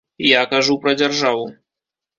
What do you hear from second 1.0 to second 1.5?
дзяржаву.